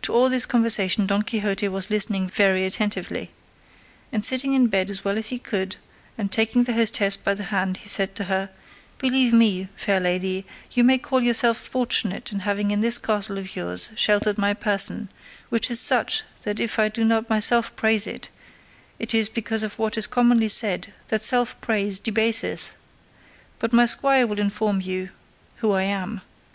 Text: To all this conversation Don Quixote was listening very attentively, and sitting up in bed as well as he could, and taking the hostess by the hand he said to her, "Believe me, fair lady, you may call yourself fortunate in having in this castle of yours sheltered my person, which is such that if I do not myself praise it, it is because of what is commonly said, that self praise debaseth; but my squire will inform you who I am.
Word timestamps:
To 0.00 0.14
all 0.14 0.30
this 0.30 0.46
conversation 0.46 1.04
Don 1.04 1.20
Quixote 1.22 1.68
was 1.68 1.90
listening 1.90 2.28
very 2.30 2.64
attentively, 2.64 3.30
and 4.10 4.24
sitting 4.24 4.54
up 4.54 4.56
in 4.56 4.66
bed 4.68 4.88
as 4.88 5.04
well 5.04 5.18
as 5.18 5.28
he 5.28 5.38
could, 5.38 5.76
and 6.16 6.32
taking 6.32 6.64
the 6.64 6.72
hostess 6.72 7.18
by 7.18 7.34
the 7.34 7.42
hand 7.44 7.76
he 7.76 7.88
said 7.90 8.14
to 8.14 8.24
her, 8.24 8.48
"Believe 8.96 9.34
me, 9.34 9.68
fair 9.76 10.00
lady, 10.00 10.46
you 10.70 10.82
may 10.82 10.96
call 10.96 11.20
yourself 11.20 11.58
fortunate 11.58 12.32
in 12.32 12.38
having 12.38 12.70
in 12.70 12.80
this 12.80 12.96
castle 12.96 13.36
of 13.36 13.54
yours 13.54 13.90
sheltered 13.94 14.38
my 14.38 14.54
person, 14.54 15.10
which 15.50 15.70
is 15.70 15.78
such 15.78 16.22
that 16.44 16.58
if 16.58 16.78
I 16.78 16.88
do 16.88 17.04
not 17.04 17.28
myself 17.28 17.76
praise 17.76 18.06
it, 18.06 18.30
it 18.98 19.12
is 19.14 19.28
because 19.28 19.62
of 19.62 19.78
what 19.78 19.98
is 19.98 20.06
commonly 20.06 20.48
said, 20.48 20.94
that 21.08 21.22
self 21.22 21.60
praise 21.60 21.98
debaseth; 21.98 22.74
but 23.58 23.74
my 23.74 23.84
squire 23.84 24.26
will 24.26 24.38
inform 24.38 24.80
you 24.80 25.10
who 25.56 25.72
I 25.72 25.82
am. 25.82 26.22